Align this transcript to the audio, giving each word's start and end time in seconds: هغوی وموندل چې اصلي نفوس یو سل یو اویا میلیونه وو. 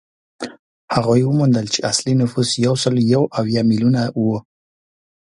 هغوی 0.95 1.21
وموندل 1.25 1.65
چې 1.73 1.79
اصلي 1.91 2.13
نفوس 2.21 2.49
یو 2.65 2.73
سل 2.83 2.95
یو 3.13 3.23
اویا 3.39 3.61
میلیونه 3.69 4.01
وو. 4.21 4.37